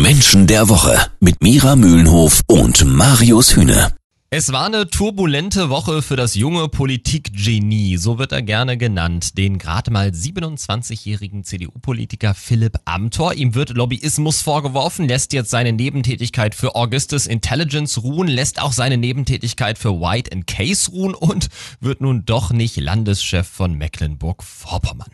Menschen 0.00 0.46
der 0.46 0.68
Woche 0.70 0.98
mit 1.20 1.42
Mira 1.42 1.76
Mühlenhof 1.76 2.40
und 2.46 2.84
Marius 2.84 3.54
Hühne. 3.54 3.92
Es 4.30 4.50
war 4.50 4.64
eine 4.64 4.88
turbulente 4.88 5.68
Woche 5.68 6.00
für 6.00 6.16
das 6.16 6.34
junge 6.34 6.66
Politikgenie, 6.68 7.98
so 7.98 8.18
wird 8.18 8.32
er 8.32 8.40
gerne 8.40 8.78
genannt, 8.78 9.36
den 9.36 9.58
gerade 9.58 9.90
mal 9.90 10.08
27-jährigen 10.08 11.44
CDU-Politiker 11.44 12.32
Philipp 12.32 12.78
Amthor. 12.86 13.34
Ihm 13.34 13.54
wird 13.54 13.76
Lobbyismus 13.76 14.40
vorgeworfen, 14.40 15.06
lässt 15.06 15.34
jetzt 15.34 15.50
seine 15.50 15.74
Nebentätigkeit 15.74 16.54
für 16.54 16.74
Augustus 16.74 17.26
Intelligence 17.26 18.02
ruhen, 18.02 18.28
lässt 18.28 18.62
auch 18.62 18.72
seine 18.72 18.96
Nebentätigkeit 18.96 19.76
für 19.76 20.00
White 20.00 20.30
Case 20.46 20.90
ruhen 20.90 21.14
und 21.14 21.48
wird 21.80 22.00
nun 22.00 22.24
doch 22.24 22.52
nicht 22.52 22.78
Landeschef 22.78 23.46
von 23.46 23.74
Mecklenburg-Vorpommern. 23.74 25.10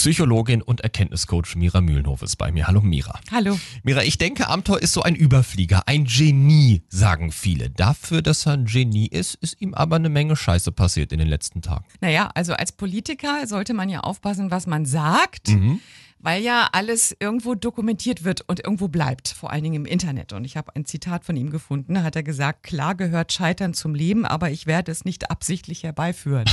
Psychologin 0.00 0.62
und 0.62 0.80
Erkenntniscoach 0.80 1.56
Mira 1.56 1.82
Mühlenhof 1.82 2.22
ist 2.22 2.36
bei 2.36 2.50
mir. 2.50 2.66
Hallo 2.66 2.80
Mira. 2.80 3.20
Hallo. 3.30 3.60
Mira, 3.82 4.02
ich 4.02 4.16
denke, 4.16 4.48
Amthor 4.48 4.80
ist 4.80 4.94
so 4.94 5.02
ein 5.02 5.14
Überflieger, 5.14 5.82
ein 5.84 6.06
Genie, 6.06 6.84
sagen 6.88 7.30
viele. 7.32 7.68
Dafür, 7.68 8.22
dass 8.22 8.46
er 8.46 8.54
ein 8.54 8.64
Genie 8.64 9.08
ist, 9.08 9.34
ist 9.34 9.60
ihm 9.60 9.74
aber 9.74 9.96
eine 9.96 10.08
Menge 10.08 10.36
Scheiße 10.36 10.72
passiert 10.72 11.12
in 11.12 11.18
den 11.18 11.28
letzten 11.28 11.60
Tagen. 11.60 11.84
Naja, 12.00 12.30
also 12.34 12.54
als 12.54 12.72
Politiker 12.72 13.46
sollte 13.46 13.74
man 13.74 13.90
ja 13.90 14.00
aufpassen, 14.00 14.50
was 14.50 14.66
man 14.66 14.86
sagt. 14.86 15.48
Mhm 15.48 15.80
weil 16.22 16.42
ja 16.42 16.68
alles 16.72 17.16
irgendwo 17.18 17.54
dokumentiert 17.54 18.24
wird 18.24 18.42
und 18.42 18.60
irgendwo 18.60 18.88
bleibt, 18.88 19.28
vor 19.28 19.50
allen 19.50 19.62
Dingen 19.62 19.76
im 19.76 19.86
Internet. 19.86 20.32
Und 20.32 20.44
ich 20.44 20.56
habe 20.56 20.74
ein 20.76 20.84
Zitat 20.84 21.24
von 21.24 21.36
ihm 21.36 21.50
gefunden, 21.50 21.94
da 21.94 22.02
hat 22.02 22.14
er 22.14 22.22
gesagt, 22.22 22.62
klar 22.62 22.94
gehört 22.94 23.32
Scheitern 23.32 23.72
zum 23.72 23.94
Leben, 23.94 24.26
aber 24.26 24.50
ich 24.50 24.66
werde 24.66 24.92
es 24.92 25.04
nicht 25.04 25.30
absichtlich 25.30 25.82
herbeiführen. 25.82 26.44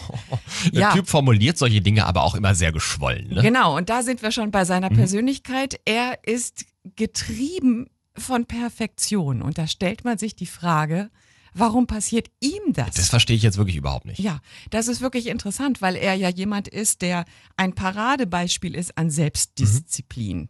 Der 0.72 0.80
ja. 0.80 0.92
Typ 0.92 1.08
formuliert 1.08 1.58
solche 1.58 1.80
Dinge 1.80 2.06
aber 2.06 2.22
auch 2.22 2.34
immer 2.34 2.54
sehr 2.54 2.70
geschwollen. 2.70 3.28
Ne? 3.28 3.42
Genau, 3.42 3.76
und 3.76 3.90
da 3.90 4.02
sind 4.02 4.22
wir 4.22 4.30
schon 4.30 4.50
bei 4.50 4.64
seiner 4.64 4.90
mhm. 4.90 4.96
Persönlichkeit. 4.96 5.80
Er 5.84 6.18
ist 6.24 6.66
getrieben 6.96 7.88
von 8.16 8.46
Perfektion. 8.46 9.42
Und 9.42 9.58
da 9.58 9.66
stellt 9.66 10.04
man 10.04 10.18
sich 10.18 10.36
die 10.36 10.46
Frage, 10.46 11.10
Warum 11.54 11.86
passiert 11.86 12.30
ihm 12.40 12.72
das? 12.72 12.94
Das 12.94 13.08
verstehe 13.08 13.36
ich 13.36 13.42
jetzt 13.42 13.58
wirklich 13.58 13.76
überhaupt 13.76 14.06
nicht. 14.06 14.18
Ja, 14.18 14.40
das 14.70 14.88
ist 14.88 15.00
wirklich 15.00 15.26
interessant, 15.26 15.82
weil 15.82 15.96
er 15.96 16.14
ja 16.14 16.28
jemand 16.28 16.68
ist, 16.68 17.02
der 17.02 17.24
ein 17.56 17.74
Paradebeispiel 17.74 18.74
ist 18.74 18.96
an 18.96 19.10
Selbstdisziplin. 19.10 20.38
Mhm. 20.38 20.48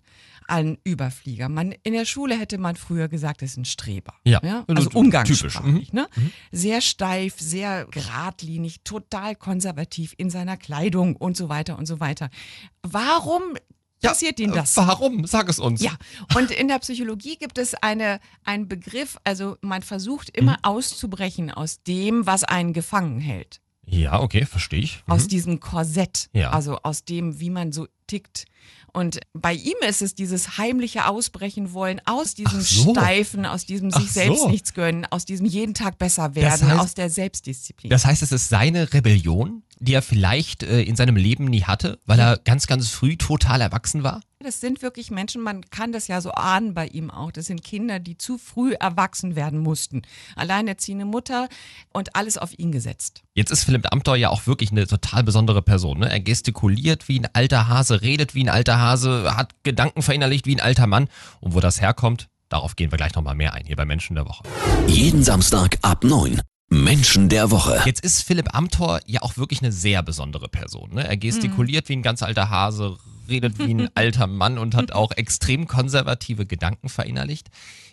Ein 0.48 0.78
Überflieger. 0.82 1.48
Man, 1.48 1.72
in 1.84 1.92
der 1.92 2.04
Schule 2.04 2.36
hätte 2.36 2.58
man 2.58 2.74
früher 2.74 3.06
gesagt, 3.06 3.42
es 3.42 3.52
ist 3.52 3.56
ein 3.58 3.64
Streber. 3.64 4.14
Ja. 4.24 4.40
ja? 4.42 4.64
Also 4.66 4.90
umgangssprachlich. 4.94 5.92
Mhm. 5.92 6.00
Ne? 6.00 6.08
Mhm. 6.16 6.32
Sehr 6.50 6.80
steif, 6.80 7.38
sehr 7.38 7.86
geradlinig, 7.86 8.80
total 8.82 9.36
konservativ 9.36 10.12
in 10.16 10.28
seiner 10.28 10.56
Kleidung 10.56 11.14
und 11.14 11.36
so 11.36 11.48
weiter 11.48 11.78
und 11.78 11.86
so 11.86 12.00
weiter. 12.00 12.30
Warum 12.82 13.42
passiert 14.00 14.38
ja, 14.38 14.46
Ihnen 14.46 14.54
das? 14.54 14.76
Warum? 14.76 15.26
Sag 15.26 15.48
es 15.48 15.58
uns. 15.58 15.82
Ja, 15.82 15.92
und 16.34 16.50
in 16.50 16.68
der 16.68 16.78
Psychologie 16.78 17.36
gibt 17.36 17.58
es 17.58 17.74
eine, 17.74 18.20
einen 18.44 18.68
Begriff, 18.68 19.18
also 19.24 19.56
man 19.60 19.82
versucht 19.82 20.30
immer 20.30 20.52
mhm. 20.52 20.64
auszubrechen 20.64 21.50
aus 21.50 21.82
dem, 21.82 22.26
was 22.26 22.44
einen 22.44 22.72
gefangen 22.72 23.20
hält. 23.20 23.60
Ja, 23.90 24.20
okay, 24.20 24.46
verstehe 24.46 24.80
ich. 24.80 25.02
Mhm. 25.06 25.12
Aus 25.12 25.26
diesem 25.26 25.60
Korsett, 25.60 26.30
ja. 26.32 26.50
also 26.50 26.78
aus 26.82 27.04
dem, 27.04 27.40
wie 27.40 27.50
man 27.50 27.72
so 27.72 27.88
tickt. 28.06 28.46
Und 28.92 29.20
bei 29.32 29.54
ihm 29.54 29.76
ist 29.88 30.02
es 30.02 30.14
dieses 30.14 30.58
heimliche 30.58 31.06
Ausbrechen 31.06 31.72
wollen 31.72 32.00
aus 32.06 32.34
diesem 32.34 32.60
so. 32.60 32.92
Steifen, 32.92 33.46
aus 33.46 33.64
diesem 33.64 33.90
sich 33.90 34.06
Ach 34.08 34.12
selbst 34.12 34.40
so. 34.40 34.48
nichts 34.48 34.74
gönnen, 34.74 35.06
aus 35.10 35.24
diesem 35.24 35.46
jeden 35.46 35.74
Tag 35.74 35.98
besser 35.98 36.34
werden, 36.34 36.60
das 36.60 36.62
heißt, 36.62 36.80
aus 36.80 36.94
der 36.94 37.10
Selbstdisziplin. 37.10 37.90
Das 37.90 38.04
heißt, 38.04 38.22
es 38.22 38.32
ist 38.32 38.48
seine 38.48 38.92
Rebellion, 38.92 39.62
die 39.78 39.94
er 39.94 40.02
vielleicht 40.02 40.62
äh, 40.62 40.82
in 40.82 40.96
seinem 40.96 41.16
Leben 41.16 41.44
nie 41.44 41.62
hatte, 41.62 41.98
weil 42.04 42.18
er 42.18 42.38
ganz, 42.38 42.66
ganz 42.66 42.90
früh 42.90 43.16
total 43.16 43.60
erwachsen 43.60 44.02
war? 44.02 44.22
Das 44.42 44.58
sind 44.58 44.80
wirklich 44.80 45.10
Menschen, 45.10 45.42
man 45.42 45.68
kann 45.68 45.92
das 45.92 46.08
ja 46.08 46.22
so 46.22 46.32
ahnen 46.32 46.72
bei 46.72 46.86
ihm 46.86 47.10
auch. 47.10 47.30
Das 47.30 47.44
sind 47.44 47.62
Kinder, 47.62 47.98
die 47.98 48.16
zu 48.16 48.38
früh 48.38 48.72
erwachsen 48.72 49.36
werden 49.36 49.58
mussten. 49.58 50.00
Alleinerziehende 50.34 51.04
Mutter 51.04 51.50
und 51.92 52.16
alles 52.16 52.38
auf 52.38 52.58
ihn 52.58 52.72
gesetzt. 52.72 53.22
Jetzt 53.34 53.50
ist 53.50 53.64
Philipp 53.64 53.92
Amthor 53.92 54.16
ja 54.16 54.30
auch 54.30 54.46
wirklich 54.46 54.70
eine 54.70 54.86
total 54.86 55.24
besondere 55.24 55.60
Person. 55.60 55.98
Ne? 55.98 56.08
Er 56.08 56.20
gestikuliert 56.20 57.06
wie 57.06 57.20
ein 57.20 57.28
alter 57.34 57.68
Hase, 57.68 58.00
redet 58.00 58.34
wie 58.34 58.42
ein 58.42 58.48
alter 58.48 58.78
Hase, 58.78 59.36
hat 59.36 59.52
Gedanken 59.62 60.00
verinnerlicht 60.00 60.46
wie 60.46 60.56
ein 60.56 60.60
alter 60.60 60.86
Mann. 60.86 61.08
Und 61.40 61.52
wo 61.52 61.60
das 61.60 61.82
herkommt, 61.82 62.28
darauf 62.48 62.76
gehen 62.76 62.90
wir 62.90 62.96
gleich 62.96 63.14
nochmal 63.14 63.34
mehr 63.34 63.52
ein, 63.52 63.66
hier 63.66 63.76
bei 63.76 63.84
Menschen 63.84 64.14
der 64.14 64.24
Woche. 64.24 64.44
Jeden 64.86 65.22
Samstag 65.22 65.76
ab 65.82 66.02
9. 66.02 66.40
Menschen 66.70 67.28
der 67.28 67.50
Woche. 67.50 67.82
Jetzt 67.84 68.02
ist 68.02 68.22
Philipp 68.22 68.54
Amthor 68.54 69.00
ja 69.04 69.20
auch 69.20 69.36
wirklich 69.36 69.60
eine 69.60 69.72
sehr 69.72 70.02
besondere 70.02 70.48
Person. 70.48 70.94
Ne? 70.94 71.06
Er 71.06 71.18
gestikuliert 71.18 71.84
mhm. 71.84 71.88
wie 71.88 71.96
ein 71.96 72.02
ganz 72.02 72.22
alter 72.22 72.48
Hase, 72.48 72.96
redet 73.30 73.58
wie 73.58 73.74
ein 73.74 73.88
alter 73.94 74.26
Mann 74.26 74.58
und 74.58 74.74
hat 74.74 74.92
auch 74.92 75.12
extrem 75.12 75.66
konservative 75.66 76.46
Gedanken 76.46 76.88
verinnerlicht. 76.88 77.48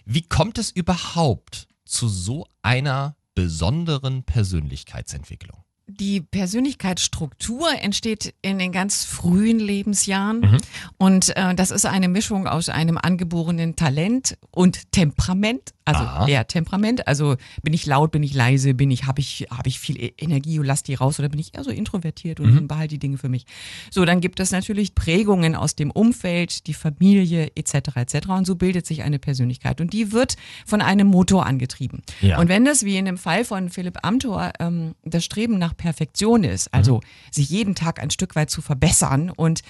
Wie 0.05 0.23
kommt 0.23 0.57
es 0.57 0.71
überhaupt 0.71 1.67
zu 1.85 2.07
so 2.07 2.45
einer 2.61 3.15
besonderen 3.35 4.23
Persönlichkeitsentwicklung? 4.23 5.63
die 5.87 6.21
Persönlichkeitsstruktur 6.21 7.69
entsteht 7.79 8.33
in 8.41 8.59
den 8.59 8.71
ganz 8.71 9.05
frühen 9.05 9.59
Lebensjahren 9.59 10.41
mhm. 10.41 10.57
und 10.97 11.35
äh, 11.35 11.55
das 11.55 11.71
ist 11.71 11.85
eine 11.85 12.09
Mischung 12.09 12.45
aus 12.45 12.69
einem 12.69 12.97
angeborenen 12.97 13.75
Talent 13.75 14.37
und 14.51 14.91
Temperament 14.91 15.73
also 15.87 16.03
Aha. 16.03 16.27
eher 16.27 16.45
Temperament. 16.47 17.07
Also 17.07 17.37
bin 17.63 17.73
ich 17.73 17.85
laut, 17.85 18.11
bin 18.11 18.21
ich 18.21 18.33
leise, 18.33 18.73
bin 18.73 18.91
ich, 18.91 19.05
habe 19.05 19.21
ich, 19.21 19.47
habe 19.49 19.69
ich 19.69 19.79
viel 19.79 19.97
e-, 19.97 20.13
Energie 20.17 20.59
und 20.59 20.65
lass 20.65 20.83
die 20.83 20.95
raus 20.95 21.17
oder 21.19 21.29
bin 21.29 21.39
ich 21.39 21.55
eher 21.55 21.63
so 21.63 21.71
introvertiert 21.71 22.39
und 22.39 22.53
mhm. 22.53 22.67
behalte 22.67 22.95
die 22.95 22.99
Dinge 22.99 23.17
für 23.17 23.29
mich. 23.29 23.45
So, 23.89 24.03
dann 24.03 24.19
gibt 24.19 24.39
es 24.41 24.51
natürlich 24.51 24.95
Prägungen 24.95 25.55
aus 25.55 25.75
dem 25.75 25.91
Umfeld, 25.91 26.67
die 26.67 26.73
Familie 26.73 27.51
etc. 27.55 27.95
etc. 27.95 28.27
Und 28.29 28.45
so 28.45 28.55
bildet 28.55 28.85
sich 28.85 29.03
eine 29.03 29.17
Persönlichkeit 29.17 29.79
und 29.79 29.93
die 29.93 30.11
wird 30.11 30.35
von 30.65 30.81
einem 30.81 31.07
Motor 31.07 31.45
angetrieben. 31.45 32.01
Ja. 32.21 32.37
Und 32.39 32.49
wenn 32.49 32.65
das 32.65 32.83
wie 32.83 32.97
in 32.97 33.05
dem 33.05 33.17
Fall 33.17 33.45
von 33.45 33.69
Philipp 33.69 33.99
Amthor 34.03 34.51
ähm, 34.59 34.93
das 35.05 35.23
Streben 35.23 35.57
nach 35.57 35.75
Perfektion 35.75 36.43
ist, 36.43 36.73
also 36.73 36.97
mhm. 36.97 37.31
sich 37.31 37.49
jeden 37.49 37.75
Tag 37.75 38.01
ein 38.01 38.11
Stück 38.11 38.35
weit 38.35 38.49
zu 38.49 38.61
verbessern 38.61 39.29
und 39.29 39.61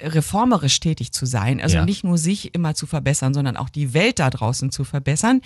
reformerisch 0.00 0.80
tätig 0.80 1.12
zu 1.12 1.26
sein, 1.26 1.60
also 1.60 1.76
ja. 1.76 1.84
nicht 1.84 2.04
nur 2.04 2.18
sich 2.18 2.54
immer 2.54 2.74
zu 2.74 2.86
verbessern, 2.86 3.34
sondern 3.34 3.56
auch 3.56 3.68
die 3.68 3.94
Welt 3.94 4.18
da 4.18 4.30
draußen 4.30 4.70
zu 4.70 4.84
verbessern, 4.84 5.40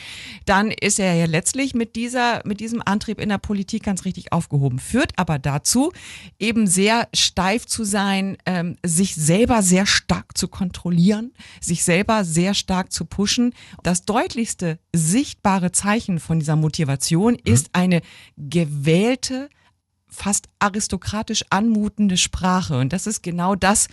dann 0.45 0.71
ist 0.71 0.99
er 0.99 1.15
ja 1.15 1.27
letztlich 1.27 1.75
mit 1.75 1.97
dieser, 1.97 2.43
mit 2.45 2.61
diesem 2.61 2.83
Antrieb 2.85 3.21
in 3.21 3.29
der 3.29 3.39
Politik 3.39 3.83
ganz 3.83 4.05
richtig 4.05 4.33
aufgehoben. 4.33 4.79
Führt 4.79 5.13
aber 5.17 5.39
dazu, 5.39 5.93
eben 6.39 6.67
sehr 6.67 7.09
steif 7.15 7.67
zu 7.67 7.85
sein, 7.85 8.37
ähm, 8.47 8.77
sich 8.85 9.15
selber 9.15 9.63
sehr 9.63 9.87
stark 9.87 10.37
zu 10.37 10.49
kontrollieren, 10.49 11.33
sich 11.61 11.85
selber 11.85 12.25
sehr 12.25 12.55
stark 12.55 12.93
zu 12.93 13.05
pushen. 13.05 13.55
Das 13.83 14.05
deutlichste 14.05 14.79
sichtbare 14.95 15.73
Zeichen 15.73 16.21
von 16.21 16.41
dieser 16.41 16.57
Motivation 16.57 17.35
mhm. 17.35 17.53
ist 17.53 17.71
eine 17.73 18.03
gewählte, 18.37 19.49
fast 20.11 20.49
aristokratisch 20.59 21.45
anmutende 21.51 22.17
Sprache. 22.17 22.79
Und 22.79 22.93
das 22.93 23.07
ist 23.07 23.23
genau 23.23 23.55
das, 23.55 23.89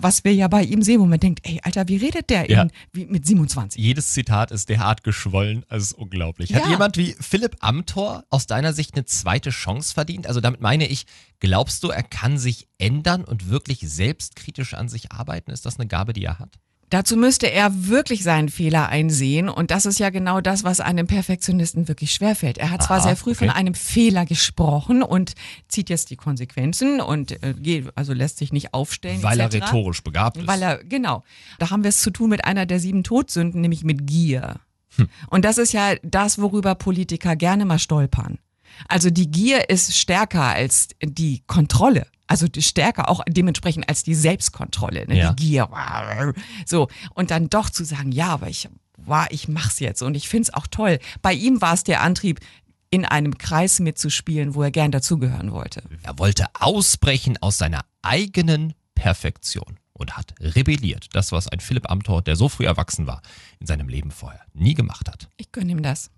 was 0.00 0.24
wir 0.24 0.34
ja 0.34 0.48
bei 0.48 0.62
ihm 0.62 0.82
sehen, 0.82 1.00
wo 1.00 1.06
man 1.06 1.20
denkt, 1.20 1.40
ey, 1.44 1.60
Alter, 1.62 1.88
wie 1.88 1.96
redet 1.96 2.30
der 2.30 2.50
ja. 2.50 2.62
in, 2.62 2.70
wie, 2.92 3.06
mit 3.06 3.26
27? 3.26 3.80
Jedes 3.82 4.12
Zitat 4.12 4.50
ist 4.50 4.68
derart 4.68 5.04
geschwollen, 5.04 5.64
also 5.68 5.84
ist 5.84 5.92
unglaublich. 5.92 6.54
Hat 6.54 6.64
ja. 6.64 6.70
jemand 6.70 6.96
wie 6.96 7.14
Philipp 7.20 7.56
Amthor 7.60 8.24
aus 8.28 8.46
deiner 8.46 8.72
Sicht 8.72 8.94
eine 8.94 9.04
zweite 9.04 9.50
Chance 9.50 9.94
verdient? 9.94 10.26
Also 10.26 10.40
damit 10.40 10.60
meine 10.60 10.86
ich, 10.86 11.06
glaubst 11.38 11.82
du, 11.84 11.88
er 11.88 12.02
kann 12.02 12.38
sich 12.38 12.68
ändern 12.78 13.24
und 13.24 13.48
wirklich 13.48 13.80
selbstkritisch 13.80 14.74
an 14.74 14.88
sich 14.88 15.12
arbeiten? 15.12 15.50
Ist 15.50 15.66
das 15.66 15.78
eine 15.78 15.88
Gabe, 15.88 16.12
die 16.12 16.24
er 16.24 16.38
hat? 16.38 16.58
Dazu 16.90 17.16
müsste 17.16 17.50
er 17.50 17.86
wirklich 17.88 18.24
seinen 18.24 18.48
Fehler 18.48 18.88
einsehen. 18.88 19.48
Und 19.48 19.70
das 19.70 19.86
ist 19.86 20.00
ja 20.00 20.10
genau 20.10 20.40
das, 20.40 20.64
was 20.64 20.80
einem 20.80 21.06
Perfektionisten 21.06 21.86
wirklich 21.86 22.12
schwerfällt. 22.12 22.58
Er 22.58 22.70
hat 22.70 22.82
zwar 22.82 22.98
Aha, 22.98 23.04
sehr 23.04 23.16
früh 23.16 23.30
okay. 23.30 23.46
von 23.46 23.50
einem 23.50 23.74
Fehler 23.74 24.26
gesprochen 24.26 25.02
und 25.04 25.34
zieht 25.68 25.88
jetzt 25.88 26.10
die 26.10 26.16
Konsequenzen 26.16 27.00
und 27.00 27.42
äh, 27.44 27.54
geht, 27.56 27.86
also 27.94 28.12
lässt 28.12 28.38
sich 28.38 28.52
nicht 28.52 28.74
aufstellen. 28.74 29.22
Weil 29.22 29.38
er 29.38 29.52
rhetorisch 29.52 30.02
begabt 30.02 30.36
ist. 30.36 30.48
Weil 30.48 30.62
er, 30.62 30.82
genau. 30.82 31.22
Da 31.60 31.70
haben 31.70 31.84
wir 31.84 31.90
es 31.90 32.00
zu 32.00 32.10
tun 32.10 32.28
mit 32.28 32.44
einer 32.44 32.66
der 32.66 32.80
sieben 32.80 33.04
Todsünden, 33.04 33.60
nämlich 33.60 33.84
mit 33.84 34.08
Gier. 34.08 34.56
Hm. 34.96 35.08
Und 35.28 35.44
das 35.44 35.58
ist 35.58 35.72
ja 35.72 35.94
das, 36.02 36.40
worüber 36.40 36.74
Politiker 36.74 37.36
gerne 37.36 37.64
mal 37.64 37.78
stolpern. 37.78 38.38
Also 38.88 39.10
die 39.10 39.30
Gier 39.30 39.70
ist 39.70 39.96
stärker 39.96 40.42
als 40.42 40.88
die 41.02 41.42
Kontrolle. 41.46 42.06
Also 42.30 42.46
stärker 42.56 43.08
auch 43.08 43.22
dementsprechend 43.28 43.88
als 43.88 44.04
die 44.04 44.14
Selbstkontrolle, 44.14 45.04
ne? 45.08 45.18
ja. 45.18 45.32
die 45.32 45.46
Gier. 45.48 45.68
So, 46.64 46.86
und 47.14 47.32
dann 47.32 47.50
doch 47.50 47.70
zu 47.70 47.84
sagen, 47.84 48.12
ja, 48.12 48.28
aber 48.28 48.46
ich, 48.46 48.68
wow, 48.98 49.26
ich 49.30 49.48
mach's 49.48 49.80
jetzt 49.80 50.00
und 50.00 50.14
ich 50.14 50.28
find's 50.28 50.54
auch 50.54 50.68
toll. 50.68 51.00
Bei 51.22 51.32
ihm 51.32 51.60
war 51.60 51.74
es 51.74 51.82
der 51.82 52.02
Antrieb, 52.02 52.38
in 52.88 53.04
einem 53.04 53.36
Kreis 53.36 53.80
mitzuspielen, 53.80 54.54
wo 54.54 54.62
er 54.62 54.70
gern 54.70 54.92
dazugehören 54.92 55.50
wollte. 55.50 55.82
Er 56.04 56.20
wollte 56.20 56.46
ausbrechen 56.54 57.36
aus 57.40 57.58
seiner 57.58 57.84
eigenen 58.02 58.74
Perfektion 58.94 59.80
und 59.92 60.16
hat 60.16 60.32
rebelliert. 60.38 61.08
Das, 61.12 61.32
was 61.32 61.48
ein 61.48 61.58
Philipp 61.58 61.90
Amthor, 61.90 62.22
der 62.22 62.36
so 62.36 62.48
früh 62.48 62.64
erwachsen 62.64 63.08
war, 63.08 63.22
in 63.58 63.66
seinem 63.66 63.88
Leben 63.88 64.12
vorher 64.12 64.42
nie 64.54 64.74
gemacht 64.74 65.08
hat. 65.08 65.28
Ich 65.36 65.50
gönne 65.50 65.72
ihm 65.72 65.82
das. 65.82 66.12